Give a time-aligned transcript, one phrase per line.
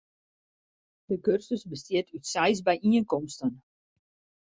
[1.09, 3.51] De kursus bestiet út seis byienkomsten.